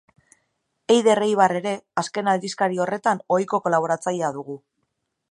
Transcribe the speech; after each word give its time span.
Eider 0.93 1.19
Eibar 1.25 1.53
ere, 1.59 1.73
azken 2.03 2.31
aldizkari 2.33 2.81
horretan 2.85 3.21
ohiko 3.37 3.59
kolaboratzailea 3.67 4.33
dugu. 4.39 4.57